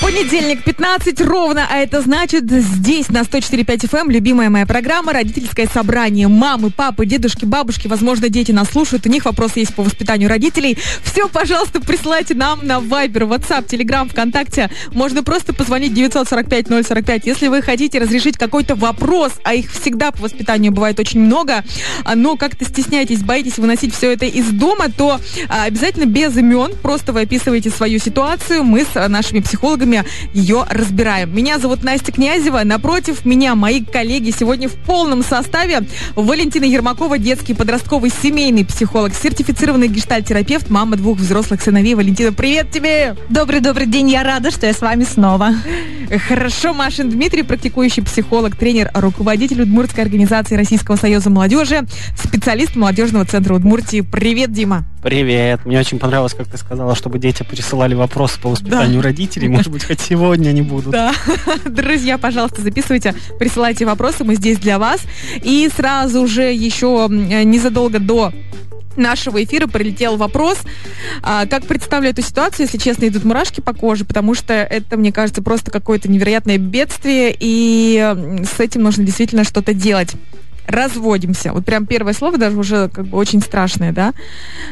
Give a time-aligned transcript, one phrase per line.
[0.00, 5.68] Понедельник, 15 ровно, а это значит здесь на 104.5 FM эм, любимая моя программа «Родительское
[5.72, 6.26] собрание».
[6.26, 10.78] Мамы, папы, дедушки, бабушки, возможно, дети нас слушают, у них вопросы есть по воспитанию родителей.
[11.04, 14.70] Все, пожалуйста, присылайте нам на Viber, WhatsApp, Telegram, ВКонтакте.
[14.92, 17.22] Можно просто позвонить 945-045.
[17.24, 21.62] Если вы хотите разрешить какой-то вопрос, а их всегда по воспитанию бывает очень много,
[22.04, 26.72] а, но как-то стесняетесь, боитесь выносить все это из дома, то а, обязательно без имен,
[26.80, 31.34] просто вы описываете свою ситуацию, мы с нашими психологами психологами ее разбираем.
[31.34, 32.62] Меня зовут Настя Князева.
[32.64, 35.82] Напротив меня мои коллеги сегодня в полном составе.
[36.14, 41.94] Валентина Ермакова, детский подростковый семейный психолог, сертифицированный гештальтерапевт, мама двух взрослых сыновей.
[41.94, 43.16] Валентина, привет тебе!
[43.28, 45.54] Добрый-добрый день, я рада, что я с вами снова.
[46.28, 53.54] Хорошо, Машин Дмитрий, практикующий психолог, тренер, руководитель Удмуртской организации Российского союза молодежи, специалист молодежного центра
[53.54, 54.00] Удмуртии.
[54.00, 54.89] Привет, Дима!
[55.02, 55.64] Привет!
[55.64, 59.08] Мне очень понравилось, как ты сказала, чтобы дети присылали вопросы по воспитанию да.
[59.08, 59.48] родителей.
[59.48, 60.92] Может быть, хоть сегодня они будут.
[60.92, 61.14] Да.
[61.64, 65.00] Друзья, пожалуйста, записывайте, присылайте вопросы, мы здесь для вас.
[65.42, 68.30] И сразу же еще незадолго до
[68.96, 70.58] нашего эфира прилетел вопрос,
[71.22, 75.12] а, как представлю эту ситуацию, если честно, идут мурашки по коже, потому что это, мне
[75.12, 80.14] кажется, просто какое-то невероятное бедствие, и с этим нужно действительно что-то делать
[80.66, 81.52] разводимся.
[81.52, 84.12] Вот прям первое слово даже уже как бы очень страшное, да,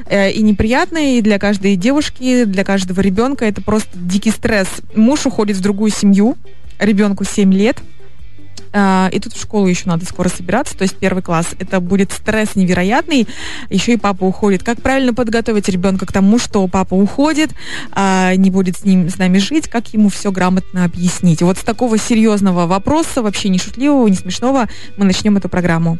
[0.06, 4.68] э, и неприятное, и для каждой девушки, для каждого ребенка это просто дикий стресс.
[4.94, 6.36] Муж уходит в другую семью,
[6.78, 7.78] ребенку 7 лет,
[8.72, 11.48] и тут в школу еще надо скоро собираться, то есть первый класс.
[11.58, 13.26] Это будет стресс невероятный.
[13.70, 14.62] Еще и папа уходит.
[14.62, 17.50] Как правильно подготовить ребенка к тому, что папа уходит,
[17.92, 21.42] а, не будет с ним, с нами жить, как ему все грамотно объяснить.
[21.42, 25.98] вот с такого серьезного вопроса, вообще не шутливого, не смешного, мы начнем эту программу.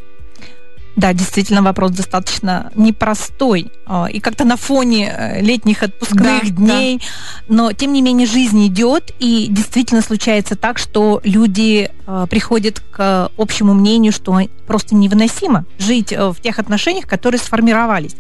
[0.99, 3.71] Да, действительно, вопрос достаточно непростой.
[3.87, 6.99] А, и как-то на фоне э, летних отпускных да, дней.
[6.99, 7.55] Да.
[7.55, 13.31] Но, тем не менее, жизнь идет, и действительно случается так, что люди э, приходят к
[13.39, 18.17] общему мнению, что просто невыносимо жить э, в тех отношениях, которые сформировались.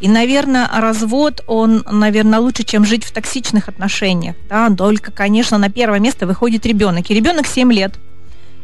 [0.00, 4.36] И, наверное, развод, он, наверное, лучше, чем жить в токсичных отношениях.
[4.48, 4.70] Да?
[4.70, 7.10] Только, конечно, на первое место выходит ребенок.
[7.10, 7.92] И ребенок 7 лет.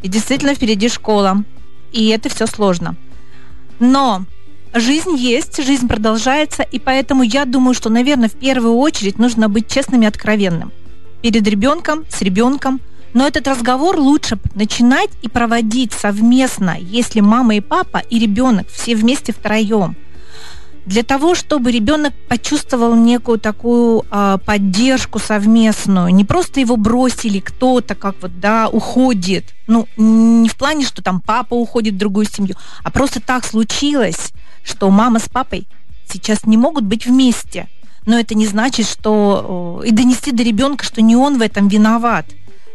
[0.00, 1.44] И действительно впереди школа.
[1.92, 2.96] И это все сложно.
[3.82, 4.26] Но
[4.72, 9.66] жизнь есть, жизнь продолжается, и поэтому я думаю, что, наверное, в первую очередь нужно быть
[9.66, 10.70] честным и откровенным.
[11.20, 12.80] Перед ребенком, с ребенком.
[13.12, 18.94] Но этот разговор лучше начинать и проводить совместно, если мама и папа и ребенок все
[18.94, 19.96] вместе втроем
[20.86, 27.94] для того, чтобы ребенок почувствовал некую такую э, поддержку совместную, не просто его бросили кто-то,
[27.94, 32.56] как вот, да, уходит, ну, не в плане, что там папа уходит в другую семью,
[32.82, 34.32] а просто так случилось,
[34.64, 35.66] что мама с папой
[36.08, 37.68] сейчас не могут быть вместе.
[38.04, 42.26] Но это не значит, что и донести до ребенка, что не он в этом виноват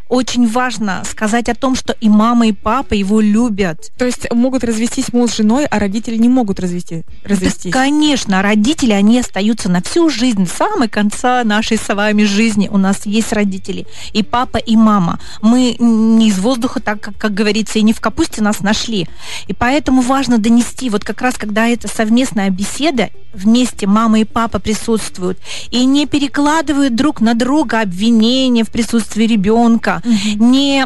[0.09, 3.91] очень важно сказать о том, что и мама, и папа его любят.
[3.97, 7.71] То есть могут развестись муж с женой, а родители не могут развести, развестись?
[7.71, 12.69] Да, конечно, родители, они остаются на всю жизнь, с самого конца нашей с вами жизни
[12.71, 15.19] у нас есть родители, и папа, и мама.
[15.41, 19.07] Мы не из воздуха, так как, как говорится, и не в капусте нас нашли.
[19.47, 24.59] И поэтому важно донести, вот как раз когда это совместная беседа, вместе мама и папа
[24.59, 30.45] присутствуют, и не перекладывают друг на друга обвинения в присутствии ребенка, угу.
[30.45, 30.83] не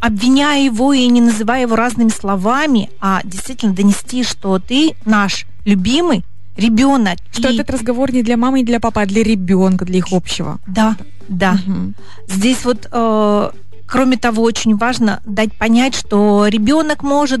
[0.00, 6.24] обвиняя его и не называя его разными словами, а действительно донести, что ты наш любимый
[6.56, 7.18] ребенок.
[7.32, 7.54] Что и...
[7.54, 10.58] этот разговор не для мамы и для папы, а для ребенка, для их общего.
[10.66, 10.96] Да,
[11.28, 11.58] да.
[11.66, 11.92] Угу.
[12.28, 13.50] Здесь вот, э,
[13.86, 17.40] кроме того, очень важно дать понять, что ребенок может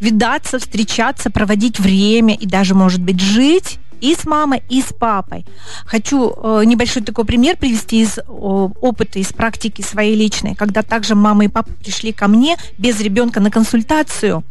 [0.00, 5.44] видаться, встречаться, проводить время и даже, может быть, жить и с мамой, и с папой.
[5.84, 11.14] Хочу э, небольшой такой пример привести из э, опыта, из практики своей личной, когда также
[11.14, 14.44] мама и папа пришли ко мне без ребенка на консультацию.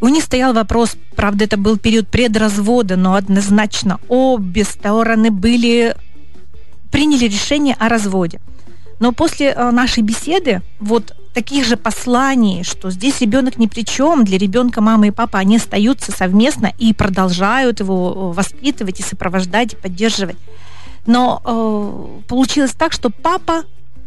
[0.00, 5.94] У них стоял вопрос, правда, это был период предразвода, но однозначно обе стороны были
[6.90, 8.40] приняли решение о разводе.
[9.00, 14.24] Но после э, нашей беседы вот таких же посланий, что здесь ребенок ни при чем,
[14.24, 19.72] для ребенка мама и папа, они остаются совместно и продолжают его э, воспитывать и сопровождать,
[19.72, 20.36] и поддерживать.
[21.06, 23.64] Но э, получилось так, что папа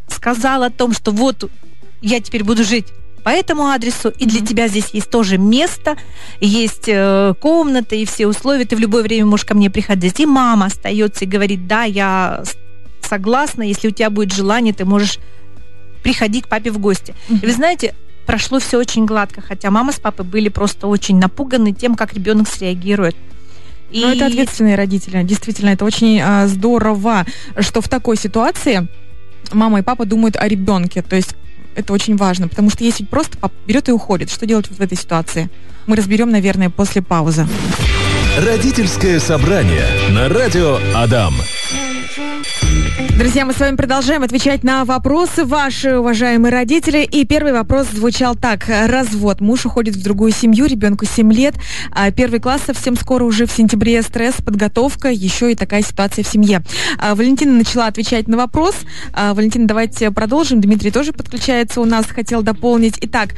[0.08, 1.50] сказал о том, что вот
[2.02, 2.88] я теперь буду жить
[3.24, 5.98] по этому адресу, и для тебя здесь есть тоже место,
[6.40, 10.20] есть э, комната и все условия, ты в любое время можешь ко мне приходить.
[10.20, 12.44] И мама остается и говорит, да, я
[13.02, 15.18] согласна, если у тебя будет желание, ты можешь
[16.06, 17.16] приходи к папе в гости.
[17.30, 17.96] И вы знаете,
[18.28, 22.48] прошло все очень гладко, хотя мама с папой были просто очень напуганы тем, как ребенок
[22.48, 23.16] среагирует.
[23.90, 24.02] И...
[24.02, 25.24] Ну, это ответственные родители.
[25.24, 27.26] Действительно, это очень а, здорово,
[27.60, 28.88] что в такой ситуации
[29.52, 31.02] мама и папа думают о ребенке.
[31.02, 31.36] То есть
[31.74, 34.82] это очень важно, потому что если просто папа берет и уходит, что делать вот в
[34.82, 35.50] этой ситуации?
[35.88, 37.48] Мы разберем, наверное, после паузы.
[38.38, 41.34] Родительское собрание на радио Адам.
[42.98, 47.00] Друзья, мы с вами продолжаем отвечать на вопросы ваши, уважаемые родители.
[47.04, 48.70] И первый вопрос звучал так.
[48.70, 49.42] Развод.
[49.42, 51.56] Муж уходит в другую семью, ребенку 7 лет.
[51.92, 54.02] А первый класс совсем скоро уже в сентябре.
[54.02, 56.64] Стресс, подготовка, еще и такая ситуация в семье.
[56.98, 58.76] А, Валентина начала отвечать на вопрос.
[59.12, 60.62] А, Валентина, давайте продолжим.
[60.62, 62.98] Дмитрий тоже подключается у нас, хотел дополнить.
[63.02, 63.32] Итак,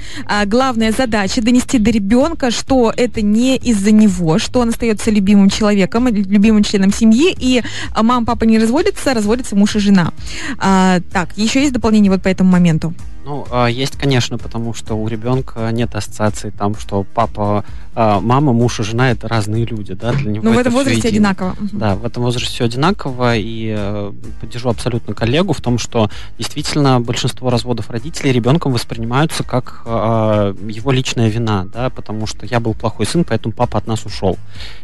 [0.45, 6.07] главная задача донести до ребенка, что это не из-за него, что он остается любимым человеком,
[6.09, 7.63] любимым членом семьи, и
[7.99, 10.11] мама, папа не разводятся, разводятся муж и жена.
[10.57, 12.93] А, так, еще есть дополнение вот по этому моменту?
[13.27, 18.53] Ну, а, есть, конечно, потому что у ребенка нет ассоциации там, что папа, а, мама,
[18.53, 20.45] муж и жена это разные люди, да, для него.
[20.45, 21.53] Ну, в этом возрасте одинаково.
[21.73, 27.01] Да, в этом возрасте все одинаково, и э, поддержу абсолютно коллегу в том, что действительно
[27.01, 32.75] большинство разводов родителей ребенком воспринимаются как а, его личная вина, да, потому что я был
[32.75, 34.37] плохой сын, поэтому папа от нас ушел.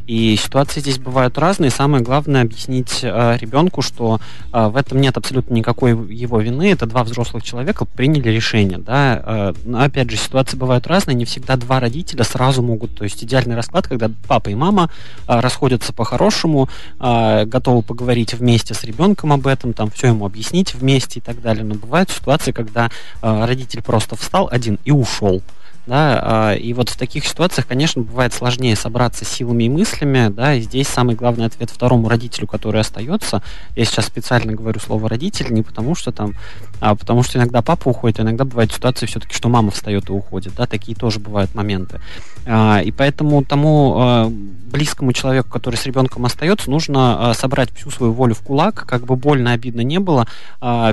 [0.05, 1.71] И ситуации здесь бывают разные.
[1.71, 4.19] Самое главное объяснить ребенку, что
[4.51, 6.69] в этом нет абсолютно никакой его вины.
[6.73, 9.21] Это два взрослых человека приняли решение, да.
[9.25, 13.24] Э, но, опять же, ситуации бывают разные, не всегда два родителя сразу могут, то есть
[13.24, 14.89] идеальный расклад, когда папа и мама
[15.27, 16.69] э, расходятся по-хорошему,
[17.00, 21.41] э, готовы поговорить вместе с ребенком об этом, там все ему объяснить вместе и так
[21.41, 21.63] далее.
[21.63, 22.89] Но бывают ситуации, когда
[23.21, 25.41] родитель просто встал один и ушел
[25.85, 30.56] да, а, и вот в таких ситуациях, конечно, бывает сложнее собраться силами и мыслями, да,
[30.56, 33.44] и здесь самый главный ответ второму родителю, который остается,
[33.75, 36.35] я сейчас специально говорю слово родитель, не потому что там,
[36.80, 40.13] а потому что иногда папа уходит, а иногда бывают ситуации все-таки, что мама встает и
[40.13, 42.00] уходит, да, такие тоже бывают моменты.
[42.45, 44.31] А, и поэтому тому
[44.71, 49.15] близкому человеку, который с ребенком остается, нужно собрать всю свою волю в кулак, как бы
[49.15, 50.27] больно, обидно не было.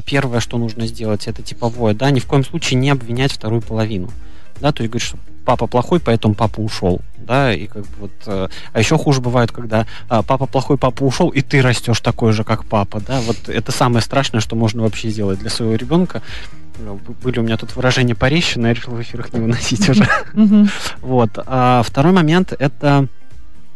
[0.05, 4.11] Первое, что нужно сделать, это типовое, да, ни в коем случае не обвинять вторую половину
[4.61, 8.13] да, то есть говорит, что папа плохой, поэтому папа ушел, да, и как бы вот,
[8.27, 12.33] э, а еще хуже бывает, когда э, папа плохой, папа ушел, и ты растешь такой
[12.33, 16.23] же, как папа, да, вот это самое страшное, что можно вообще сделать для своего ребенка.
[16.79, 20.09] Ну, были у меня тут выражения порещи, но я решил в эфирах не выносить уже.
[21.01, 21.31] Вот.
[21.37, 23.07] А второй момент это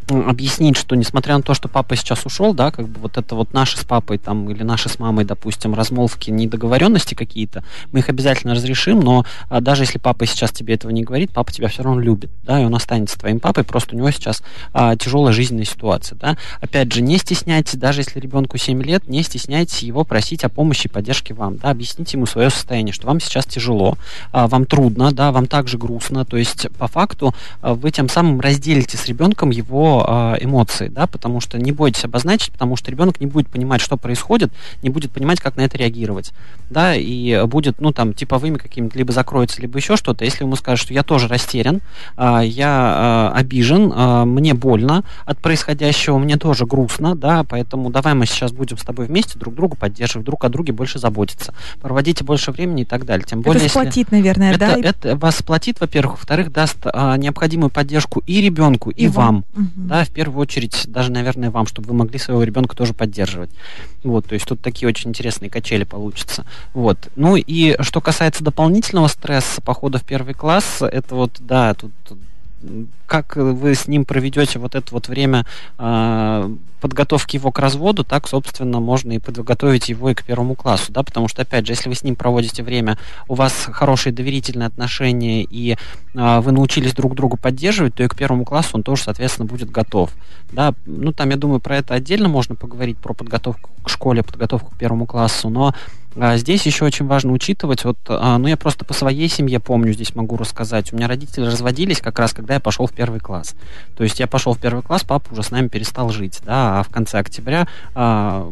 [0.09, 3.53] объяснить, что несмотря на то, что папа сейчас ушел, да, как бы вот это вот
[3.53, 8.55] наши с папой там или наши с мамой, допустим, размолвки, недоговоренности какие-то, мы их обязательно
[8.55, 12.01] разрешим, но а, даже если папа сейчас тебе этого не говорит, папа тебя все равно
[12.01, 14.43] любит, да, и он останется твоим папой, просто у него сейчас
[14.73, 16.37] а, тяжелая жизненная ситуация, да.
[16.61, 20.87] Опять же, не стесняйтесь, даже если ребенку 7 лет, не стесняйтесь его просить о помощи
[20.87, 23.97] и поддержке вам, да, объясните ему свое состояние, что вам сейчас тяжело,
[24.33, 28.41] а, вам трудно, да, вам также грустно, то есть по факту а, вы тем самым
[28.41, 29.94] разделите с ребенком его
[30.41, 34.53] эмоции, да, потому что не бойтесь обозначить, потому что ребенок не будет понимать, что происходит,
[34.83, 36.33] не будет понимать, как на это реагировать,
[36.71, 40.85] да, и будет, ну, там, типовыми какими-то, либо закроется, либо еще что-то, если ему скажет,
[40.85, 41.81] что я тоже растерян,
[42.17, 48.15] э, я э, обижен, э, мне больно от происходящего, мне тоже грустно, да, поэтому давай
[48.15, 52.25] мы сейчас будем с тобой вместе друг друга поддерживать, друг о друге больше заботиться, проводите
[52.25, 53.27] больше времени и так далее.
[53.29, 54.17] Тем более, это сплотит, если...
[54.17, 54.77] наверное, это, да?
[54.79, 59.45] Это вас сплотит, во-первых, во-вторых, даст а, необходимую поддержку и ребенку, и, и вам.
[59.55, 63.51] Угу да, в первую очередь, даже, наверное, вам, чтобы вы могли своего ребенка тоже поддерживать.
[64.03, 66.45] Вот, то есть тут такие очень интересные качели получатся.
[66.73, 66.99] Вот.
[67.17, 71.93] Ну и что касается дополнительного стресса похода в первый класс, это вот, да, тут
[73.07, 75.47] как вы с ним проведете вот это вот время
[75.79, 80.93] э, подготовки его к разводу, так, собственно, можно и подготовить его и к первому классу,
[80.93, 84.67] да, потому что, опять же, если вы с ним проводите время, у вас хорошие доверительные
[84.67, 85.77] отношения, и
[86.15, 89.71] э, вы научились друг другу поддерживать, то и к первому классу он тоже, соответственно, будет
[89.71, 90.11] готов,
[90.53, 94.71] да, ну, там, я думаю, про это отдельно можно поговорить, про подготовку к школе, подготовку
[94.71, 95.75] к первому классу, но
[96.37, 100.15] здесь еще очень важно учитывать, вот, а, ну я просто по своей семье помню, здесь
[100.15, 100.93] могу рассказать.
[100.93, 103.55] У меня родители разводились как раз, когда я пошел в первый класс.
[103.97, 106.83] То есть я пошел в первый класс, папа уже с нами перестал жить, да, а
[106.83, 108.51] в конце октября а,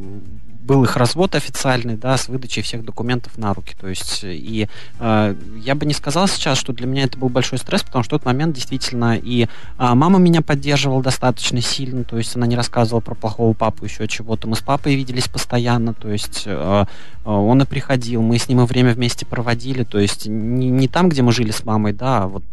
[0.62, 3.75] был их развод официальный, да, с выдачей всех документов на руки.
[3.78, 4.69] То есть, и
[5.00, 8.16] э, я бы не сказал сейчас, что для меня это был большой стресс, потому что
[8.16, 9.47] в тот момент действительно и э,
[9.78, 14.47] мама меня поддерживала достаточно сильно, то есть она не рассказывала про плохого папу, еще чего-то.
[14.47, 16.85] Мы с папой виделись постоянно, то есть э,
[17.25, 21.09] он и приходил, мы с ним и время вместе проводили, то есть не, не там,
[21.09, 22.45] где мы жили с мамой, да, а вот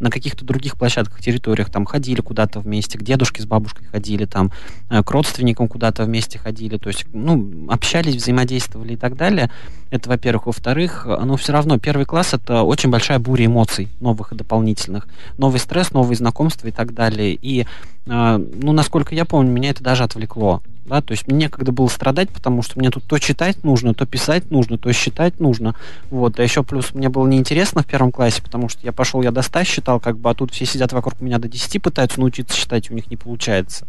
[0.00, 4.50] на каких-то других площадках, территориях, там ходили куда-то вместе, к дедушке с бабушкой ходили, там
[4.88, 9.50] к родственникам куда-то вместе ходили, то есть, ну, общались, взаимодействовали и так далее.
[9.90, 10.46] Это, во-первых.
[10.46, 15.06] Во-вторых, но все равно первый класс это очень большая буря эмоций новых и дополнительных.
[15.38, 17.38] Новый стресс, новые знакомства и так далее.
[17.40, 17.66] И,
[18.06, 22.30] ну, насколько я помню, меня это даже отвлекло да, то есть мне некогда было страдать,
[22.30, 25.74] потому что мне тут то читать нужно, то писать нужно, то считать нужно,
[26.10, 29.30] вот, а еще плюс мне было неинтересно в первом классе, потому что я пошел, я
[29.30, 32.56] до 100 считал, как бы, а тут все сидят вокруг меня до 10 пытаются научиться
[32.56, 33.86] считать, у них не получается,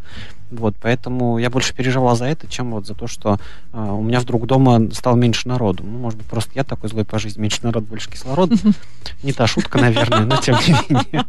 [0.51, 3.39] вот, поэтому я больше переживал за это, чем вот за то, что
[3.73, 5.83] э, у меня вдруг дома стало меньше народу.
[5.83, 8.55] Ну, может быть, просто я такой злой по жизни, меньше народу, больше кислорода.
[9.23, 11.25] Не та шутка, наверное, но тем не менее.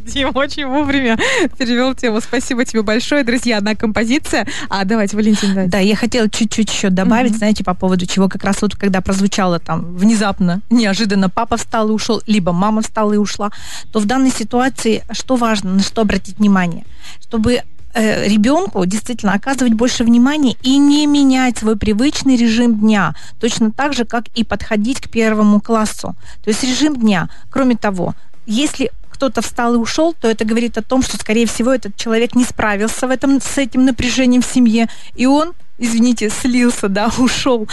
[0.00, 1.18] Дим очень вовремя
[1.58, 2.20] перевел тему.
[2.20, 3.58] Спасибо тебе большое, друзья.
[3.58, 4.46] Одна композиция.
[4.68, 5.70] А давайте, Валентин, давайте.
[5.70, 9.58] Да, я хотела чуть-чуть еще добавить, знаете, по поводу чего как раз вот когда прозвучало
[9.58, 13.50] там внезапно, неожиданно папа встал и ушел, либо мама встала и ушла,
[13.92, 16.84] то в данной ситуации что важно, на что обратить внимание?
[17.22, 17.62] Чтобы
[17.94, 23.94] э, ребенку действительно оказывать больше внимания и не менять свой привычный режим дня, точно так
[23.94, 26.14] же, как и подходить к первому классу.
[26.44, 27.30] То есть режим дня.
[27.48, 28.14] Кроме того,
[28.46, 28.90] если
[29.20, 32.42] кто-то встал и ушел, то это говорит о том, что, скорее всего, этот человек не
[32.42, 37.68] справился в этом, с этим напряжением в семье, и он извините, слился, да, ушел,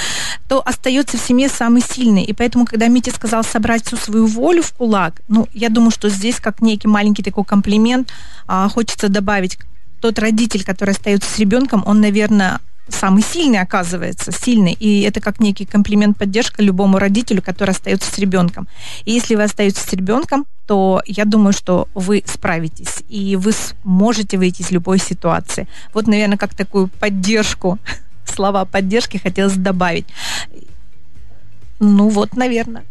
[0.48, 2.24] то остается в семье самый сильный.
[2.24, 6.10] И поэтому, когда Митя сказал собрать всю свою волю в кулак, ну, я думаю, что
[6.10, 8.12] здесь, как некий маленький такой комплимент,
[8.46, 9.58] а, хочется добавить
[10.02, 14.74] тот родитель, который остается с ребенком, он, наверное, самый сильный оказывается, сильный.
[14.74, 18.68] И это как некий комплимент, поддержка любому родителю, который остается с ребенком.
[19.06, 24.38] И если вы остаетесь с ребенком, то я думаю, что вы справитесь, и вы сможете
[24.38, 25.68] выйти из любой ситуации.
[25.94, 27.80] Вот, наверное, как такую поддержку,
[28.26, 30.06] слова поддержки хотелось добавить.
[31.80, 32.86] Ну вот, наверное.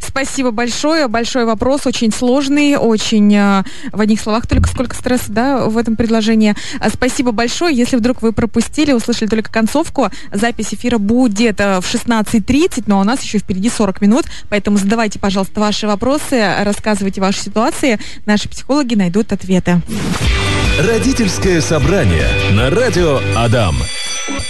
[0.00, 1.08] Спасибо большое.
[1.08, 5.96] Большой вопрос, очень сложный, очень э, в одних словах только сколько стресса, да, в этом
[5.96, 6.54] предложении.
[6.78, 7.76] А, спасибо большое.
[7.76, 13.04] Если вдруг вы пропустили, услышали только концовку, запись эфира будет э, в 16.30, но у
[13.04, 17.98] нас еще впереди 40 минут, поэтому задавайте, пожалуйста, ваши вопросы, рассказывайте ваши ситуации.
[18.26, 19.80] Наши психологи найдут ответы.
[20.78, 23.76] Родительское собрание на радио Адам.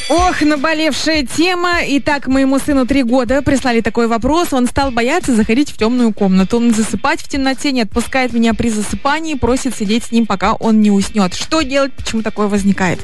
[0.08, 1.80] Ох, наболевшая тема.
[1.86, 4.54] Итак, моему сыну три года прислали такой вопрос.
[4.54, 6.56] Он стал бояться заходить в темную комнату.
[6.56, 10.80] Он засыпать в темноте, не отпускает меня при засыпании, просит сидеть с ним, пока он
[10.80, 11.34] не уснет.
[11.34, 13.00] Что делать, почему такое возникает?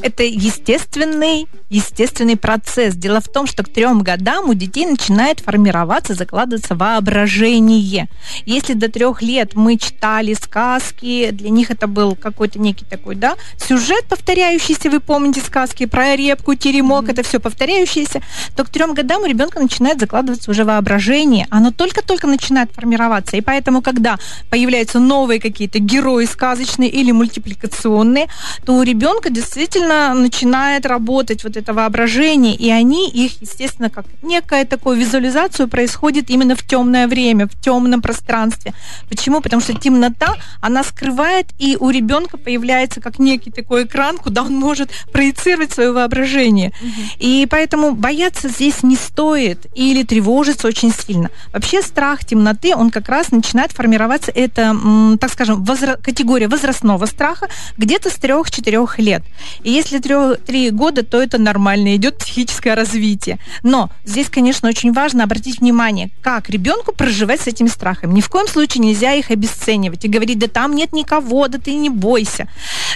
[0.00, 2.94] Это естественный, естественный процесс.
[2.94, 8.08] Дело в том, что к трем годам у детей начинает формироваться, закладываться воображение.
[8.46, 13.36] Если до трех лет мы читали сказки, для них это был какой-то некий такой, да,
[13.58, 17.12] сюжет повторяющийся, вы помните сказки про репку, теремок, mm-hmm.
[17.12, 18.22] это все повторяющееся,
[18.56, 21.46] то к трем годам у ребенка начинает закладываться уже воображение.
[21.50, 23.36] Оно только-только начинает формироваться.
[23.36, 24.18] И поэтому, когда
[24.50, 28.28] появляются новые какие-то герои сказочные или мультипликационные,
[28.64, 34.04] то у ребенка действительно действительно начинает работать вот это воображение, и они их, естественно, как
[34.22, 38.74] некая такую визуализацию происходит именно в темное время, в темном пространстве.
[39.08, 39.40] Почему?
[39.40, 44.54] Потому что темнота, она скрывает, и у ребенка появляется как некий такой экран, куда он
[44.54, 46.72] может проецировать свое воображение.
[46.80, 47.02] Угу.
[47.20, 51.30] И поэтому бояться здесь не стоит или тревожиться очень сильно.
[51.52, 54.76] Вообще страх темноты, он как раз начинает формироваться, это,
[55.20, 59.22] так скажем, возра- категория возрастного страха где-то с 3-4 лет.
[59.62, 63.38] И если три года, то это нормально, идет психическое развитие.
[63.62, 68.14] Но здесь, конечно, очень важно обратить внимание, как ребенку проживать с этими страхами.
[68.14, 71.74] Ни в коем случае нельзя их обесценивать и говорить, да там нет никого, да ты
[71.74, 72.48] не бойся.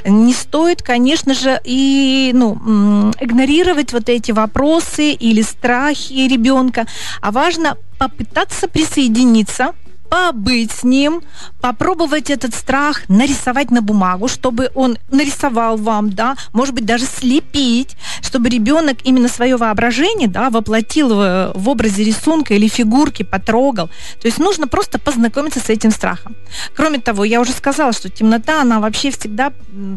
[0.04, 6.86] Не стоит, конечно же, и ну, игнорировать вот эти вопросы или страхи ребенка,
[7.20, 9.74] а важно попытаться присоединиться
[10.08, 11.22] побыть с ним,
[11.60, 17.96] попробовать этот страх нарисовать на бумагу, чтобы он нарисовал вам, да, может быть, даже слепить,
[18.22, 23.88] чтобы ребенок именно свое воображение, да, воплотил в, в образе рисунка или фигурки, потрогал.
[24.20, 26.36] То есть нужно просто познакомиться с этим страхом.
[26.74, 29.52] Кроме того, я уже сказала, что темнота, она вообще всегда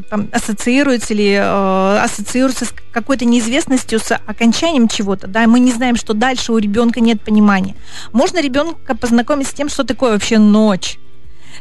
[0.10, 5.96] там, ассоциируется или э, ассоциируется с какой-то неизвестностью, с окончанием чего-то, да, мы не знаем,
[5.96, 7.75] что дальше у ребенка нет понимания.
[8.12, 10.98] Можно ребенка познакомить с тем, что ты такое вообще ночь.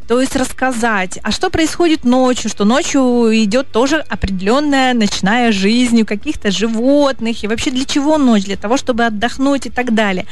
[0.09, 6.06] То есть рассказать, а что происходит ночью, что ночью идет тоже определенная ночная жизнь у
[6.06, 8.44] каких-то животных, и вообще для чего ночь?
[8.44, 10.25] Для того, чтобы отдохнуть и так далее.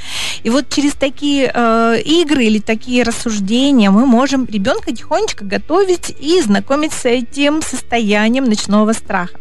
[0.42, 6.40] И вот через такие э, игры или такие рассуждения мы можем ребенка тихонечко готовить и
[6.40, 9.38] знакомить с этим состоянием ночного страха.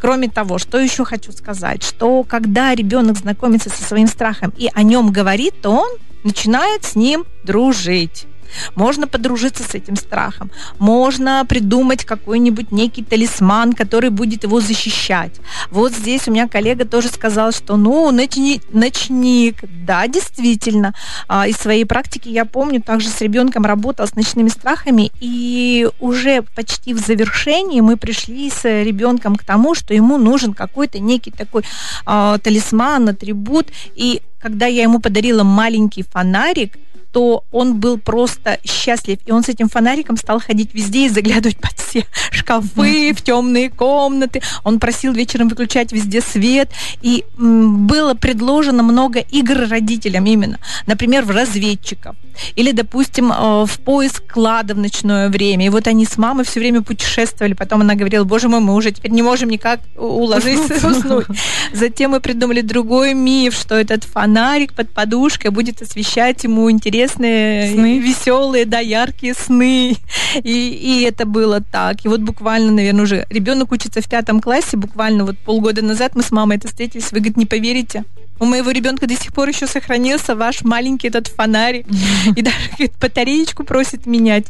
[0.00, 4.82] Кроме того, что еще хочу сказать, что когда ребенок знакомится со своим страхом и о
[4.82, 5.90] нем говорит, то он
[6.26, 8.26] начинает с ним дружить.
[8.74, 10.50] Можно подружиться с этим страхом.
[10.78, 15.32] Можно придумать какой-нибудь некий талисман, который будет его защищать.
[15.70, 19.56] Вот здесь у меня коллега тоже сказал, что ну, ночник, ночник.
[19.86, 20.94] Да, действительно.
[21.28, 26.42] А, из своей практики я помню, также с ребенком работала с ночными страхами, и уже
[26.42, 31.62] почти в завершении мы пришли с ребенком к тому, что ему нужен какой-то некий такой
[32.06, 33.68] э, талисман, атрибут.
[33.94, 36.78] И когда я ему подарила маленький фонарик,
[37.16, 39.18] то он был просто счастлив.
[39.24, 43.70] И он с этим фонариком стал ходить везде и заглядывать под все шкафы, в темные
[43.70, 44.42] комнаты.
[44.64, 46.72] Он просил вечером выключать везде свет.
[47.00, 50.58] И было предложено много игр родителям именно.
[50.86, 52.16] Например, в разведчиков.
[52.54, 55.64] Или, допустим, э, в поиск клада в ночное время.
[55.64, 57.54] И вот они с мамой все время путешествовали.
[57.54, 61.28] Потом она говорила, боже мой, мы уже теперь не можем никак уложиться, уснуть.
[61.72, 67.72] Затем мы придумали другой миф, что этот фонарик под подушкой будет освещать ему интерес интересные,
[67.72, 67.98] сны.
[67.98, 69.96] веселые, да, яркие сны.
[70.42, 72.04] И, и это было так.
[72.04, 76.22] И вот буквально, наверное, уже ребенок учится в пятом классе, буквально вот полгода назад мы
[76.22, 78.04] с мамой это встретились, вы, говорит, не поверите,
[78.38, 81.86] у моего ребенка до сих пор еще сохранился ваш маленький этот фонарик.
[82.34, 82.56] И даже
[83.00, 84.46] батареечку просит менять.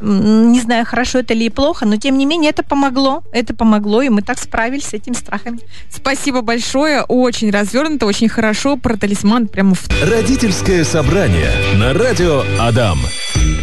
[0.00, 3.22] Не знаю, хорошо это или плохо, но тем не менее это помогло.
[3.32, 5.60] Это помогло, и мы так справились с этими страхами.
[5.90, 7.02] Спасибо большое.
[7.02, 8.76] Очень развернуто, очень хорошо.
[8.76, 9.88] Про талисман прямо в...
[10.02, 12.98] Родительское собрание на радио Адам.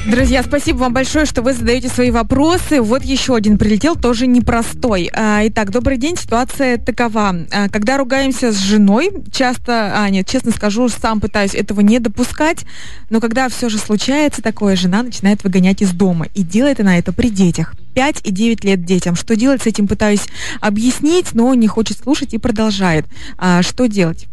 [0.05, 2.79] Друзья, спасибо вам большое, что вы задаете свои вопросы.
[2.79, 5.09] Вот еще один прилетел, тоже непростой.
[5.11, 6.15] А, итак, добрый день.
[6.15, 7.35] Ситуация такова.
[7.51, 12.65] А, когда ругаемся с женой, часто, а нет, честно скажу, сам пытаюсь этого не допускать,
[13.09, 16.27] но когда все же случается такое, жена начинает выгонять из дома.
[16.35, 17.73] И делает она это при детях.
[17.95, 19.15] 5 и 9 лет детям.
[19.15, 20.27] Что делать с этим пытаюсь
[20.61, 23.05] объяснить, но не хочет слушать и продолжает.
[23.37, 24.27] А, что делать?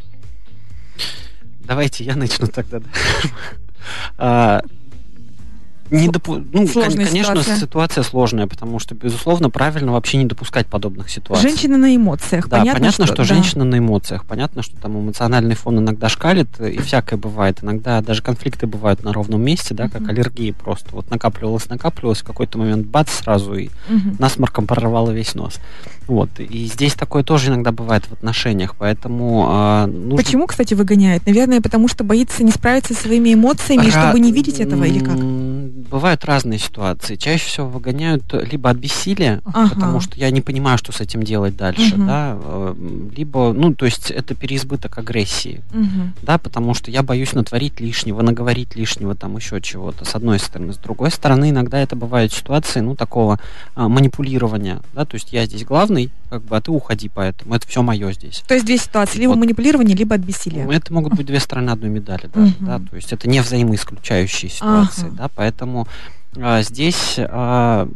[1.64, 2.80] Давайте я начну тогда.
[5.92, 6.42] Не допу...
[6.52, 7.56] ну, Сложная конечно, ситуация.
[7.56, 11.50] ситуация сложная, потому что, безусловно, правильно вообще не допускать подобных ситуаций.
[11.50, 12.49] Женщина на эмоциях.
[12.49, 13.34] Да, понятно, понятно что, что да.
[13.34, 14.25] женщина на эмоциях.
[14.25, 17.58] Понятно, что там эмоциональный фон иногда шкалит, и всякое бывает.
[17.62, 20.11] Иногда даже конфликты бывают на ровном месте, да, как uh-huh.
[20.11, 20.88] аллергии просто.
[20.92, 24.16] Вот накапливалось, накапливалось, в какой-то момент бац сразу, и uh-huh.
[24.18, 25.61] насморком прорвало весь нос.
[26.06, 26.30] Вот.
[26.38, 30.16] И здесь такое тоже иногда бывает в отношениях, поэтому э, нужно...
[30.16, 31.26] Почему, кстати, выгоняет?
[31.26, 33.90] Наверное, потому что боится не справиться со своими эмоциями, Ра...
[33.90, 35.18] чтобы не видеть этого, или как?
[35.88, 37.16] Бывают разные ситуации.
[37.16, 39.75] Чаще всего выгоняют либо от бессилия, ага.
[39.75, 42.05] потому что я не понимаю, что с этим делать дальше, угу.
[42.05, 42.75] да, э,
[43.16, 46.12] либо, ну, то есть это переизбыток агрессии, угу.
[46.23, 50.73] да, потому что я боюсь натворить лишнего, наговорить лишнего, там еще чего-то, с одной стороны.
[50.73, 53.38] С другой стороны, иногда это бывают ситуации, ну, такого
[53.75, 57.66] а, манипулирования, да, то есть я здесь главный, как бы, а ты уходи, поэтому это
[57.66, 58.42] все мое здесь.
[58.47, 59.38] То есть две ситуации, либо вот.
[59.38, 60.66] манипулирование, либо от бессилия.
[60.71, 62.53] Это могут быть две стороны одной медали, да, угу.
[62.61, 65.16] да, то есть это не взаимоисключающие ситуации, ага.
[65.16, 65.71] да, поэтому
[66.40, 67.88] а, здесь а,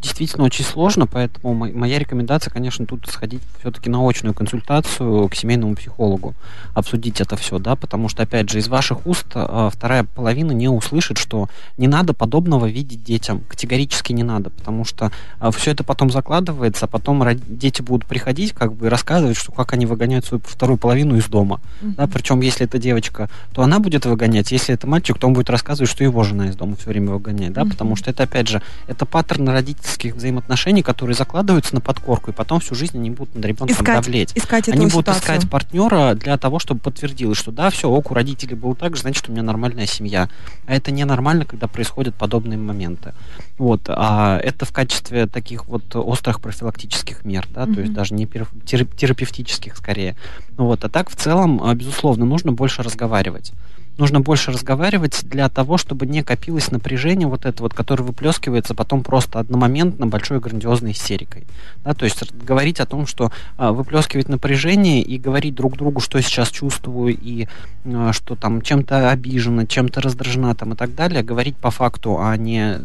[0.00, 5.74] действительно очень сложно, поэтому моя рекомендация, конечно, тут сходить все-таки на очную консультацию к семейному
[5.74, 6.34] психологу,
[6.74, 10.68] обсудить это все, да, потому что, опять же, из ваших уст а, вторая половина не
[10.68, 15.84] услышит, что не надо подобного видеть детям, категорически не надо, потому что а, все это
[15.84, 20.42] потом закладывается, а потом дети будут приходить, как бы рассказывать, что как они выгоняют свою
[20.44, 21.94] вторую половину из дома, mm-hmm.
[21.96, 25.50] да, причем если это девочка, то она будет выгонять, если это мальчик, то он будет
[25.50, 27.70] рассказывать, что его жена из дома все время выгоняет, да, mm-hmm.
[27.70, 29.48] потому что это, опять же, это паттерн
[29.86, 34.02] родительских взаимоотношений, которые закладываются на подкорку, и потом всю жизнь они будут над ребенком искать,
[34.02, 34.32] давлеть.
[34.34, 35.22] Искать они будут ситуацию.
[35.22, 39.02] искать партнера для того, чтобы подтвердилось, что да, все, ок, у родителей было так же,
[39.02, 40.28] значит, у меня нормальная семья.
[40.66, 43.14] А это ненормально, когда происходят подобные моменты.
[43.58, 47.74] Вот, а это в качестве таких вот острых профилактических мер, да, mm-hmm.
[47.74, 50.16] то есть даже не терапевтических скорее.
[50.56, 53.52] Вот, а так в целом, а, безусловно, нужно больше разговаривать
[53.98, 59.02] нужно больше разговаривать для того, чтобы не копилось напряжение вот это вот, которое выплескивается потом
[59.02, 61.44] просто одномоментно большой грандиозной истерикой.
[61.84, 66.18] Да, то есть говорить о том, что а, выплескивать напряжение и говорить друг другу, что
[66.18, 67.48] я сейчас чувствую и
[67.84, 72.36] а, что там чем-то обижена, чем-то раздражена там и так далее, говорить по факту, а
[72.36, 72.78] не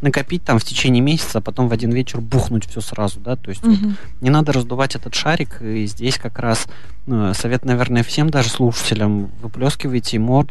[0.00, 3.50] накопить там в течение месяца, а потом в один вечер бухнуть все сразу, да, то
[3.50, 3.74] есть угу.
[3.74, 6.66] вот, не надо раздувать этот шарик, и здесь как раз
[7.06, 10.45] ну, совет, наверное, всем даже слушателям, выплескивайте эмоции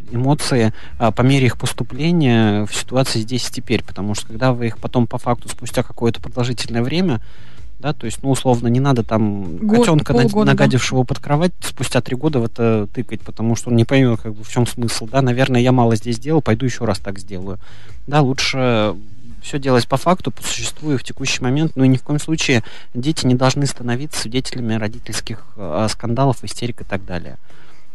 [0.97, 4.77] а, по мере их поступления в ситуации здесь и теперь, потому что когда вы их
[4.77, 7.21] потом по факту спустя какое-то продолжительное время
[7.79, 11.07] да, то есть, ну, условно, не надо там Год, котенка, полгода, нагадившего да.
[11.07, 14.43] под кровать, спустя три года в это тыкать, потому что он не поймет, как бы,
[14.43, 17.59] в чем смысл, да, наверное, я мало здесь сделал, пойду еще раз так сделаю.
[18.07, 18.95] Да, лучше
[19.43, 22.19] все делать по факту, по существу и в текущий момент, но и ни в коем
[22.19, 22.63] случае
[22.95, 27.37] дети не должны становиться свидетелями родительских э, скандалов, истерик и так далее.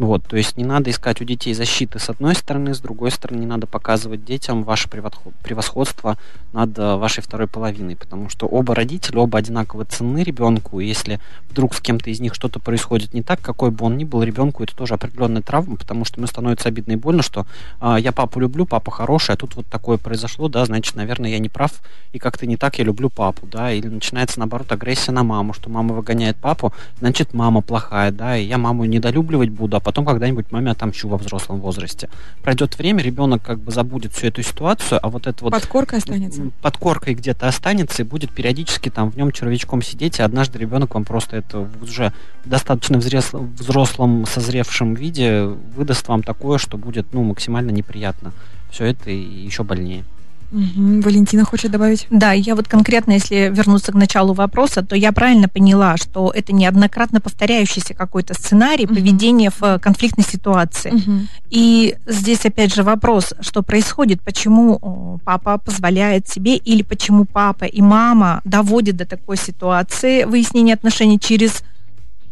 [0.01, 3.41] Вот, то есть не надо искать у детей защиты с одной стороны, с другой стороны
[3.41, 6.17] не надо показывать детям ваше превосходство
[6.55, 11.21] над э, вашей второй половиной, потому что оба родителя, оба одинаково ценны ребенку, и если
[11.51, 14.63] вдруг с кем-то из них что-то происходит не так, какой бы он ни был, ребенку
[14.63, 17.47] это тоже определенная травма, потому что ему становится обидно и больно, что
[17.79, 21.39] а, я папу люблю, папа хороший, а тут вот такое произошло, да, значит, наверное, я
[21.39, 21.73] не прав,
[22.13, 25.69] и как-то не так я люблю папу, да, или начинается, наоборот, агрессия на маму, что
[25.69, 30.53] мама выгоняет папу, значит, мама плохая, да, и я маму недолюбливать буду, а потом когда-нибудь
[30.53, 32.09] маме отомщу во взрослом возрасте.
[32.43, 35.51] Пройдет время, ребенок как бы забудет всю эту ситуацию, а вот это вот...
[35.51, 36.53] Подкорка останется.
[36.63, 41.05] Подкоркой где-то останется и будет периодически там в нем червячком сидеть, и однажды ребенок вам
[41.05, 42.13] просто это уже
[42.45, 45.43] достаточно взрослом, взрослом созревшем виде
[45.75, 48.33] выдаст вам такое, что будет ну, максимально неприятно.
[48.71, 50.05] Все это и еще больнее.
[50.53, 51.03] Угу.
[51.03, 52.07] Валентина хочет добавить?
[52.11, 56.53] Да, я вот конкретно, если вернуться к началу вопроса, то я правильно поняла, что это
[56.53, 58.95] неоднократно повторяющийся какой-то сценарий угу.
[58.95, 60.91] поведения в конфликтной ситуации.
[60.93, 61.13] Угу.
[61.51, 67.81] И здесь опять же вопрос, что происходит, почему папа позволяет себе или почему папа и
[67.81, 71.63] мама доводят до такой ситуации выяснения отношений через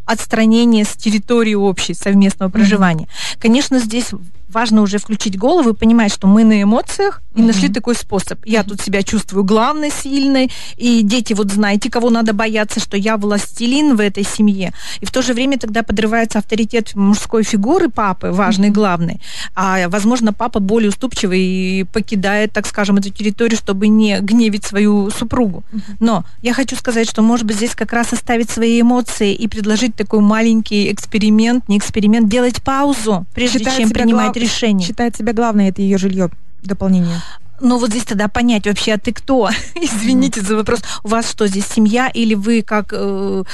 [0.06, 3.04] отстранение с территории общей совместного проживания.
[3.04, 3.38] Mm-hmm.
[3.40, 4.10] Конечно, здесь
[4.48, 7.46] важно уже включить голову и понимать, что мы на эмоциях и mm-hmm.
[7.46, 8.44] нашли такой способ.
[8.44, 13.16] Я тут себя чувствую главной, сильной, и дети, вот знаете, кого надо бояться, что я
[13.16, 14.72] властелин в этой семье.
[15.00, 18.72] И в то же время тогда подрывается авторитет мужской фигуры папы, важный, mm-hmm.
[18.72, 19.20] главный.
[19.54, 25.10] А, возможно, папа более уступчивый и покидает, так скажем, эту территорию, чтобы не гневить свою
[25.10, 25.64] супругу.
[25.72, 25.96] Mm-hmm.
[26.00, 29.94] Но я хочу сказать, что, может быть, здесь как раз оставить свои эмоции и предложить
[29.94, 34.37] такой маленький эксперимент, не эксперимент, делать паузу, прежде Считает чем принимать.
[34.38, 34.86] Решение.
[34.86, 36.30] Считает себя главное, это ее жилье,
[36.62, 37.20] дополнение.
[37.60, 39.50] Ну вот здесь тогда понять вообще, а ты кто?
[39.74, 40.80] Извините за вопрос.
[41.02, 43.44] У вас что здесь семья или вы как, э,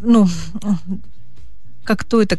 [0.00, 0.28] ну,
[1.84, 2.36] как кто это,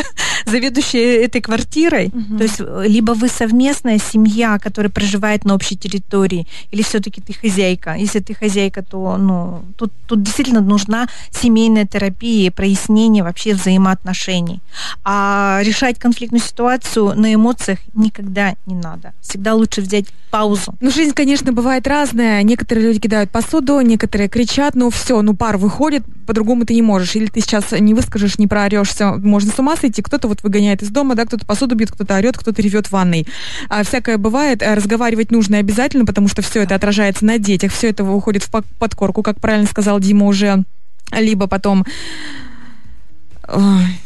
[0.46, 2.08] заведующая этой квартирой.
[2.08, 2.38] Угу.
[2.38, 7.94] То есть либо вы совместная семья, которая проживает на общей территории, или все-таки ты хозяйка.
[7.94, 14.60] Если ты хозяйка, то ну, тут, тут действительно нужна семейная терапия, прояснение вообще взаимоотношений.
[15.04, 19.12] А решать конфликтную ситуацию на эмоциях никогда не надо.
[19.20, 20.74] Всегда лучше взять паузу.
[20.80, 22.42] Ну, жизнь, конечно, бывает разная.
[22.42, 27.16] Некоторые люди кидают посуду, некоторые кричат, ну все, ну пар выходит, по-другому ты не можешь.
[27.16, 30.02] Или ты сейчас не выскажешь, не проорешься, можно с ума сойти.
[30.02, 33.26] Кто-то вот выгоняет из дома, да, кто-то посуду бьет, кто-то орет, кто-то ревет в ванной.
[33.68, 34.62] А всякое бывает.
[34.62, 38.50] А разговаривать нужно обязательно, потому что все это отражается на детях, все это уходит в
[38.78, 40.64] подкорку, как правильно сказал Дима уже
[41.12, 41.84] либо потом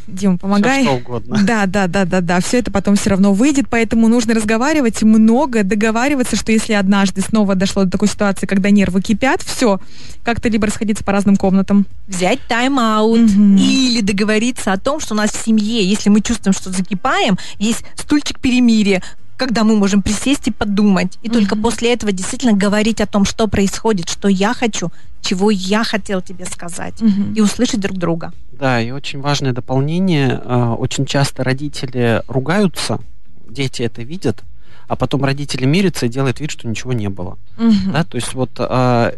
[0.07, 0.83] Дим, помогай.
[0.83, 1.41] Все, что угодно.
[1.43, 2.41] Да, да, да, да, да.
[2.41, 7.55] Все это потом все равно выйдет, поэтому нужно разговаривать много, договариваться, что если однажды снова
[7.55, 9.81] дошло до такой ситуации, когда нервы кипят, все,
[10.23, 11.87] как-то либо расходиться по разным комнатам.
[12.07, 13.57] Взять тайм-аут угу.
[13.57, 17.85] или договориться о том, что у нас в семье, если мы чувствуем, что закипаем, есть
[17.97, 19.03] стульчик перемирия,
[19.37, 21.19] когда мы можем присесть и подумать.
[21.23, 25.51] И mm только после этого действительно говорить о том, что происходит, что я хочу, чего
[25.51, 28.33] я хотел тебе сказать, mm и услышать друг друга.
[28.53, 30.41] Да, и очень важное дополнение.
[30.45, 32.99] Э, очень часто родители ругаются,
[33.49, 34.43] дети это видят,
[34.87, 37.37] а потом родители мирятся и делают вид, что ничего не было.
[37.59, 39.13] mm Да, то есть вот э,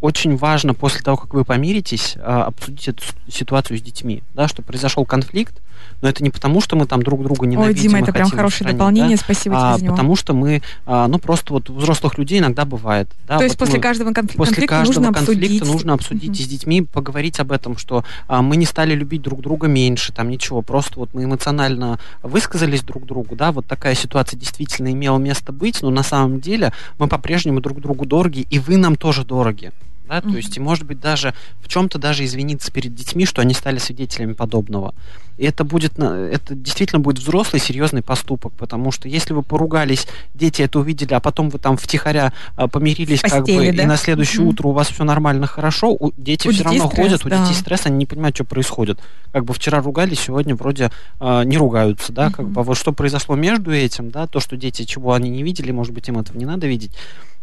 [0.00, 4.62] очень важно после того, как вы помиритесь, э, обсудить эту ситуацию с детьми, да, что
[4.62, 5.60] произошел конфликт,
[6.00, 7.82] но это не потому, что мы там друг друга ненавидим.
[7.82, 9.22] Ой, Дима, это прям хорошее устранить, дополнение, да?
[9.22, 9.94] спасибо а, тебе за него.
[9.96, 13.08] Потому что мы, а, ну просто вот у взрослых людей иногда бывает.
[13.26, 15.72] Да, То есть после мы, каждого конфликта, после каждого нужно конфликта обсудить.
[15.72, 16.38] нужно обсудить угу.
[16.38, 20.12] и с детьми, поговорить об этом, что а, мы не стали любить друг друга меньше,
[20.12, 25.18] там ничего, просто вот мы эмоционально высказались друг другу, да, вот такая ситуация действительно имела
[25.18, 29.24] место быть, но на самом деле мы по-прежнему друг другу дороги, и вы нам тоже
[29.24, 29.72] дороги
[30.08, 33.54] да, то есть и может быть даже в чем-то даже извиниться перед детьми, что они
[33.54, 34.94] стали свидетелями подобного.
[35.38, 40.62] И это будет, это действительно будет взрослый серьезный поступок, потому что если вы поругались, дети
[40.62, 43.82] это увидели, а потом вы там втихаря а, помирились, постели, как бы, да?
[43.84, 44.48] и на следующее mm-hmm.
[44.48, 47.40] утро у вас все нормально, хорошо, у, дети у все равно стресс, ходят, да.
[47.40, 48.98] у детей стресс, они не понимают, что происходит.
[49.30, 50.90] Как бы вчера ругались, сегодня вроде
[51.20, 52.32] э, не ругаются, да, mm-hmm.
[52.32, 55.44] как бы а вот что произошло между этим, да, то, что дети чего они не
[55.44, 56.92] видели, может быть, им этого не надо видеть.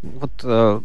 [0.01, 0.81] Вот э,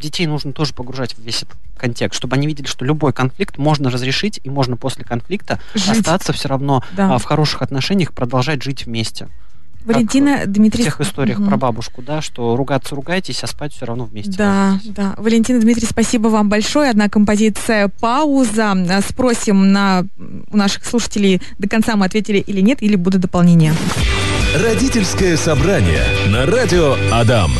[0.00, 3.90] детей нужно тоже погружать в весь этот контекст, чтобы они видели, что любой конфликт можно
[3.90, 5.90] разрешить, и можно после конфликта жить.
[5.90, 7.14] остаться все равно да.
[7.14, 9.28] а, в хороших отношениях, продолжать жить вместе.
[9.84, 10.82] Валентина как Дмитрий...
[10.82, 11.48] В тех историях угу.
[11.48, 14.32] про бабушку, да, что ругаться ругайтесь, а спать все равно вместе.
[14.32, 14.92] Да, ложитесь.
[14.92, 15.14] да.
[15.16, 16.90] Валентина Дмитрий, спасибо вам большое.
[16.90, 18.76] Одна композиция «Пауза».
[19.08, 20.04] Спросим на
[20.50, 23.74] у наших слушателей, до конца мы ответили или нет, или будут дополнения.
[24.54, 27.52] Родительское собрание на радио Адам.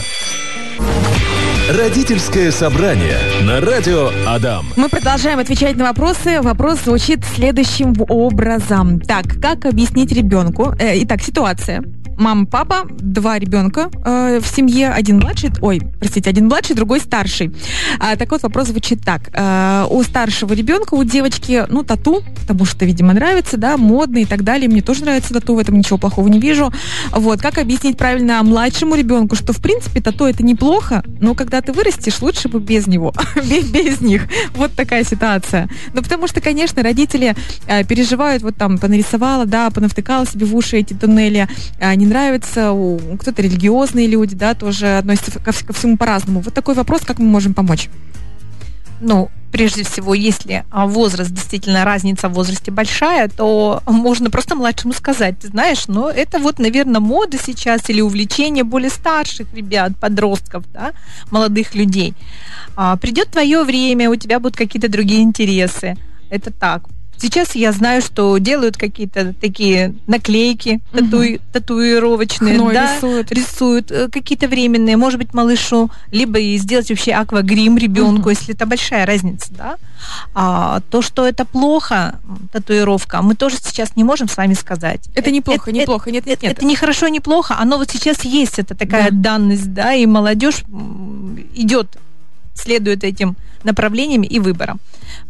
[1.71, 4.67] Родительское собрание на радио Адам.
[4.75, 6.43] Мы продолжаем отвечать на вопросы.
[6.43, 9.01] Вопрос звучит следующим образом.
[9.01, 10.75] Так, как объяснить ребенку?
[10.81, 11.85] Э, итак, ситуация
[12.21, 17.53] мама, папа, два ребенка э, в семье, один младший, ой, простите, один младший, другой старший.
[17.99, 19.31] А, так вот, вопрос звучит так.
[19.33, 24.27] Э, у старшего ребенка, у девочки, ну, тату, потому что, видимо, нравится, да, модно и
[24.27, 24.69] так далее.
[24.69, 26.71] Мне тоже нравится тату, в этом ничего плохого не вижу.
[27.11, 31.73] Вот, как объяснить правильно младшему ребенку, что, в принципе, тату это неплохо, но когда ты
[31.73, 34.29] вырастешь, лучше бы без него, без них.
[34.55, 35.71] Вот такая ситуация.
[35.95, 37.35] Ну, потому что, конечно, родители
[37.67, 42.73] э, переживают, вот там, понарисовала, да, понавтыкала себе в уши эти туннели, э, не нравится,
[42.73, 46.41] у кто-то религиозные люди, да, тоже относятся ко, всему по-разному.
[46.41, 47.89] Вот такой вопрос, как мы можем помочь?
[49.01, 54.93] Ну, прежде всего, если а, возраст, действительно разница в возрасте большая, то можно просто младшему
[54.93, 60.65] сказать, ты знаешь, ну это вот, наверное, мода сейчас или увлечение более старших ребят, подростков,
[60.73, 60.93] да,
[61.31, 62.15] молодых людей.
[62.77, 65.97] А, придет твое время, у тебя будут какие-то другие интересы.
[66.29, 66.83] Это так.
[67.21, 71.05] Сейчас я знаю, что делают какие-то такие наклейки угу.
[71.05, 76.89] тату, татуировочные, Хной да, рисуют, рисуют э, какие-то временные, может быть, малышу, либо и сделать
[76.89, 78.31] вообще аквагрим ребенку, угу.
[78.31, 79.77] если это большая разница, да.
[80.35, 82.19] А, то, что это плохо,
[82.53, 85.03] татуировка, мы тоже сейчас не можем с вами сказать.
[85.15, 86.53] Это неплохо, это, неплохо, нет, нет, нет.
[86.53, 89.35] Это не хорошо, не плохо, оно вот сейчас есть, это такая да.
[89.37, 90.65] данность, да, и молодежь
[91.55, 91.99] идет
[92.55, 94.81] следует этим направлениями и выборам.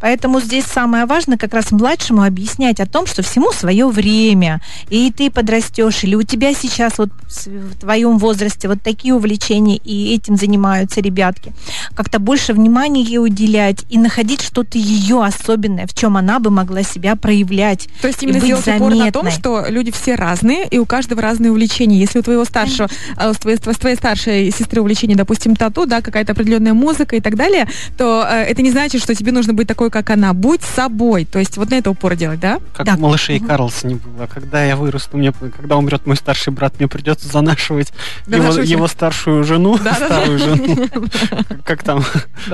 [0.01, 5.13] Поэтому здесь самое важное как раз младшему объяснять о том, что всему свое время, и
[5.13, 7.11] ты подрастешь, или у тебя сейчас вот
[7.47, 11.53] в твоем возрасте вот такие увлечения, и этим занимаются ребятки.
[11.95, 16.83] Как-то больше внимания ей уделять и находить что-то ее особенное, в чем она бы могла
[16.83, 17.89] себя проявлять.
[18.01, 21.51] То есть именно сделать упор на том, что люди все разные, и у каждого разные
[21.51, 21.99] увлечения.
[21.99, 26.01] Если у твоего старшего, а, с твоей, с твоей старшей сестры увлечение, допустим, тату, да,
[26.01, 29.69] какая-то определенная музыка и так далее, то э, это не значит, что тебе нужно быть
[29.69, 30.33] такой, как она.
[30.33, 31.25] Будь собой.
[31.25, 32.61] То есть вот на это упор делать, да?
[32.75, 32.97] Как да.
[32.97, 34.27] в «Малыше и Карлсоне» было.
[34.27, 37.93] Когда я вырасту, мне, когда умрет мой старший брат, мне придется занашивать
[38.27, 40.89] его, его старшую жену, да, старую да, жену,
[41.65, 42.03] как там,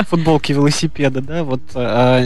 [0.09, 2.22] футболки велосипеда, да, вот а,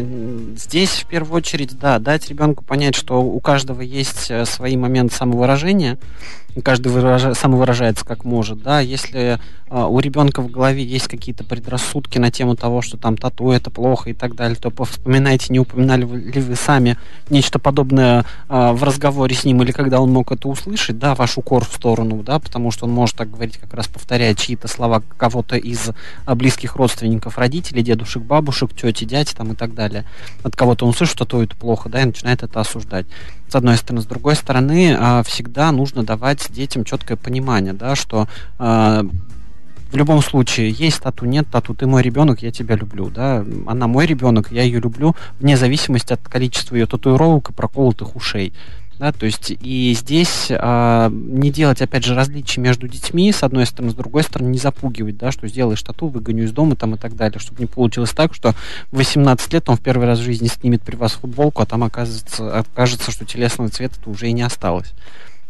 [0.56, 5.14] здесь в первую очередь, да, дать ребенку понять, что у каждого есть э, свои моменты
[5.14, 5.98] самовыражения,
[6.64, 9.38] каждый выража, самовыражается как может, да, если
[9.70, 13.70] э, у ребенка в голове есть какие-то предрассудки на тему того, что там тату это
[13.70, 16.96] плохо и так далее, то вспоминайте, не упоминали ли вы сами
[17.30, 21.38] нечто подобное э, в разговоре с ним или когда он мог это услышать, да, ваш
[21.38, 25.02] укор в сторону, да, потому что он может так говорить, как раз повторяя чьи-то слова
[25.16, 30.04] кого-то из э, близких родственников, родителей, дедушек, бабушек, тети, дяди там и так далее.
[30.42, 33.06] От кого-то он слышит, что то это плохо, да, и начинает это осуждать
[33.48, 34.02] с одной стороны.
[34.02, 39.04] С другой стороны, а, всегда нужно давать детям четкое понимание, да, что а,
[39.90, 43.86] в любом случае, есть тату, нет тату, ты мой ребенок, я тебя люблю, да, она
[43.86, 48.52] мой ребенок, я ее люблю, вне зависимости от количества ее татуировок и проколотых ушей.
[49.00, 53.64] Да, то есть и здесь а, не делать, опять же, различий между детьми, с одной
[53.64, 56.98] стороны, с другой стороны, не запугивать, да, что сделаешь тату, выгоню из дома там и
[56.98, 58.52] так далее, чтобы не получилось так, что
[58.92, 61.82] в 18 лет он в первый раз в жизни снимет при вас футболку, а там
[61.82, 64.92] оказывается, окажется, что телесного цвета уже и не осталось.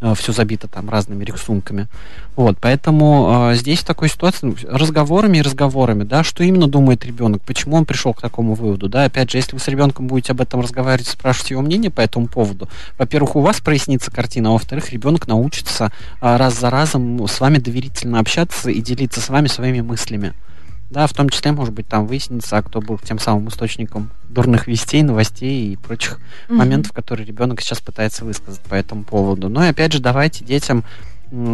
[0.01, 1.87] Э, все забито там разными рисунками.
[2.35, 7.05] Вот, поэтому э, здесь в такой ситуации ну, разговорами и разговорами, да, что именно думает
[7.05, 10.31] ребенок, почему он пришел к такому выводу, да, опять же, если вы с ребенком будете
[10.31, 14.53] об этом разговаривать, спрашивать его мнение по этому поводу, во-первых, у вас прояснится картина, а
[14.53, 19.47] во-вторых, ребенок научится э, раз за разом с вами доверительно общаться и делиться с вами
[19.47, 20.33] своими мыслями.
[20.91, 24.67] Да, в том числе, может быть, там выяснится, а кто был тем самым источником дурных
[24.67, 26.53] вестей, новостей и прочих mm-hmm.
[26.53, 29.47] моментов, которые ребенок сейчас пытается высказать по этому поводу.
[29.47, 30.83] Но и опять же, давайте детям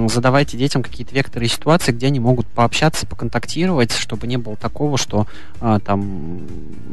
[0.07, 4.97] задавайте детям какие-то векторы и ситуации, где они могут пообщаться, поконтактировать, чтобы не было такого,
[4.97, 5.27] что
[5.61, 6.41] а, там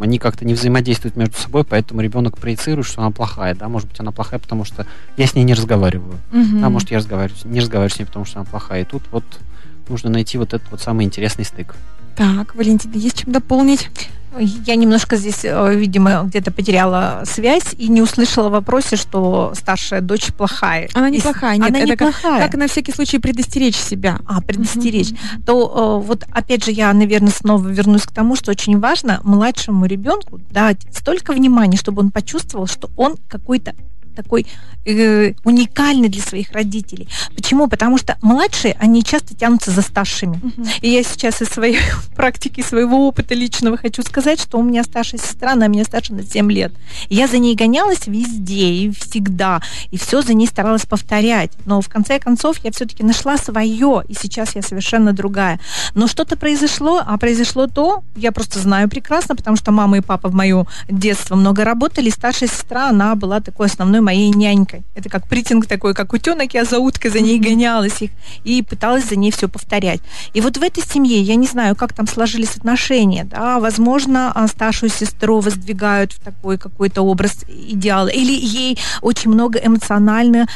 [0.03, 3.99] они как-то не взаимодействуют между собой, поэтому ребенок проецирует, что она плохая, да, может быть,
[4.01, 6.61] она плохая, потому что я с ней не разговариваю, mm-hmm.
[6.61, 9.25] да, может, я разговариваю, не разговариваю с ней, потому что она плохая, и тут вот
[9.89, 11.75] нужно найти вот этот вот самый интересный стык.
[12.17, 13.91] Так, Валентина, есть чем дополнить?
[14.39, 20.01] Я немножко здесь, э, видимо, где-то потеряла связь и не услышала в вопросе, что старшая
[20.01, 20.89] дочь плохая.
[20.95, 22.45] Она не плохая, нет, она это не как, плохая.
[22.45, 24.19] как на всякий случай предостеречь себя.
[24.27, 25.11] А, предостеречь.
[25.11, 25.43] Угу.
[25.47, 29.87] То э, вот опять же я, наверное, снова вернусь к тому, что очень важно младшему
[29.87, 33.75] ребенку дать столько внимания, чтобы он почувствовал, что он какой-то
[34.15, 34.47] такой
[34.85, 37.09] э, уникальный для своих родителей.
[37.35, 37.69] Почему?
[37.69, 40.37] Потому что младшие, они часто тянутся за старшими.
[40.37, 40.67] Угу.
[40.83, 41.79] И я сейчас из своей
[42.17, 46.23] практики, своего опыта личного хочу сказать, что у меня старшая сестра, она меня старше на
[46.23, 46.73] 7 лет.
[47.09, 49.61] И я за ней гонялась везде и всегда.
[49.91, 51.51] И все за ней старалась повторять.
[51.67, 55.61] Но в конце концов я все-таки нашла свое, и сейчас я совершенно другая.
[55.95, 60.29] Но что-то произошло, а произошло то, я просто знаю прекрасно, потому что мама и папа
[60.29, 62.11] в мое детство много работали.
[62.11, 64.85] Старшая сестра, она была такой основной моей нянькой.
[64.95, 68.11] Это как притинг такой, как утенок, я за уткой за ней гонялась их
[68.45, 70.01] и пыталась за ней все повторять.
[70.35, 74.47] И вот в этой семье, я не знаю, как там сложились отношения, да, возможно, а,
[74.47, 80.47] старшую сестру воздвигают в такой какой-то образ идеала, или ей очень много эмоционально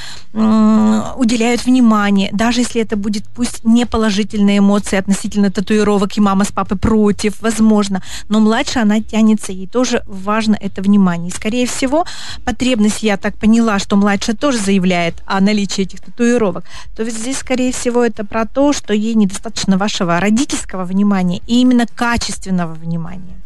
[1.17, 6.53] уделяют внимание, даже если это будет пусть не положительные эмоции относительно татуировок, и мама с
[6.53, 11.31] папой против, возможно, но младше она тянется, ей тоже важно это внимание.
[11.31, 12.05] И, скорее всего,
[12.45, 16.65] потребность, я так поняла, что младшая тоже заявляет о наличии этих татуировок,
[16.97, 21.61] то ведь здесь, скорее всего, это про то, что ей недостаточно вашего родительского внимания и
[21.61, 23.37] именно качественного внимания.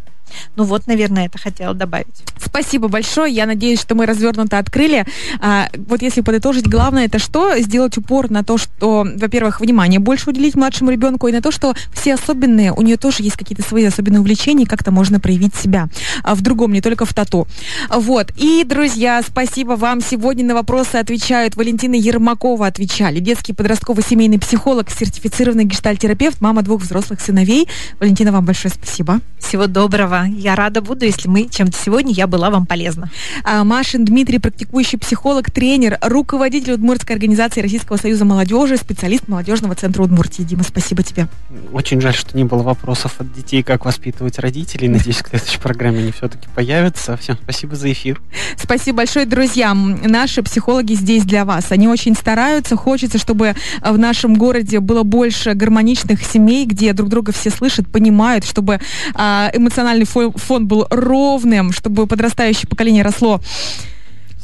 [0.57, 2.23] Ну вот, наверное, это хотела добавить.
[2.39, 3.33] Спасибо большое.
[3.33, 5.05] Я надеюсь, что мы развернуто открыли.
[5.41, 7.59] А, вот если подытожить, главное это что?
[7.59, 11.75] Сделать упор на то, что, во-первых, внимание больше уделить младшему ребенку, и на то, что
[11.93, 15.89] все особенные, у нее тоже есть какие-то свои особенные увлечения, как-то можно проявить себя
[16.23, 17.47] а в другом, не только в тату.
[17.91, 18.33] Вот.
[18.37, 20.01] И, друзья, спасибо вам.
[20.01, 23.21] Сегодня на вопросы отвечают Валентина Ермакова отвечали.
[23.21, 27.69] Детский подростковый семейный психолог, сертифицированный гештальтерапевт, мама двух взрослых сыновей.
[28.01, 29.21] Валентина, вам большое спасибо.
[29.39, 30.22] Всего доброго.
[30.27, 33.11] Я рада буду, если мы чем-то сегодня я была вам полезна.
[33.45, 40.03] А, Машин Дмитрий, практикующий психолог, тренер, руководитель Удмуртской организации Российского союза молодежи, специалист молодежного центра
[40.03, 40.43] Удмуртии.
[40.43, 41.29] Дима, спасибо тебе.
[41.73, 44.89] Очень жаль, что не было вопросов от детей, как воспитывать родителей.
[44.89, 47.17] Надеюсь, в следующей программе они все-таки появятся.
[47.17, 48.21] Всем спасибо за эфир.
[48.57, 49.75] Спасибо большое, друзья.
[49.75, 51.73] Наши психологи здесь для вас.
[51.73, 52.77] Они очень стараются.
[52.77, 58.45] Хочется, чтобы в нашем городе было больше гармоничных семей, где друг друга все слышат, понимают,
[58.45, 58.81] чтобы
[59.15, 63.41] а, эмоциональный фон был ровным, чтобы подрастающее поколение росло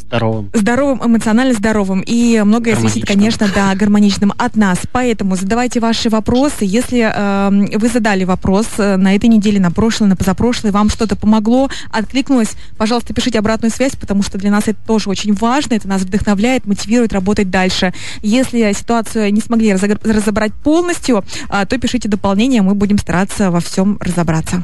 [0.08, 0.50] здоровым.
[0.54, 2.02] Здоровым, эмоционально здоровым.
[2.06, 4.78] И многое зависит, конечно, да, гармоничным от нас.
[4.90, 6.64] Поэтому задавайте ваши вопросы.
[6.64, 11.14] Если э, вы задали вопрос э, на этой неделе, на прошлой, на позапрошлой, вам что-то
[11.14, 15.86] помогло, откликнулось, пожалуйста, пишите обратную связь, потому что для нас это тоже очень важно, это
[15.88, 17.92] нас вдохновляет, мотивирует работать дальше.
[18.22, 23.98] Если ситуацию не смогли разобрать полностью, э, то пишите дополнение, мы будем стараться во всем
[24.00, 24.62] разобраться.